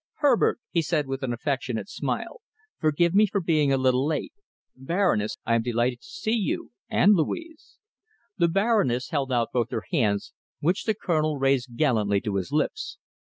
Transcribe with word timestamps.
"Herbert," 0.15 0.59
he 0.71 0.81
said, 0.81 1.05
with 1.05 1.21
an 1.21 1.31
affectionate 1.31 1.87
smile, 1.87 2.41
"forgive 2.79 3.13
me 3.13 3.27
for 3.27 3.39
being 3.39 3.71
a 3.71 3.77
little 3.77 4.03
late. 4.03 4.33
Baroness, 4.75 5.37
I 5.45 5.53
am 5.53 5.61
delighted 5.61 5.99
to 6.01 6.07
see 6.07 6.31
you 6.33 6.71
and 6.89 7.13
Louise." 7.13 7.77
The 8.35 8.47
Baroness 8.47 9.11
held 9.11 9.31
out 9.31 9.49
both 9.53 9.69
her 9.69 9.83
hands, 9.91 10.33
which 10.59 10.85
the 10.85 10.95
Colonel 10.95 11.37
raised 11.37 11.77
gallantly 11.77 12.19
to 12.21 12.37
his 12.37 12.51
lips. 12.51 12.97